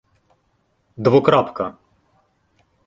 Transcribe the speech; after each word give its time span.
Двокрапка 1.03 1.65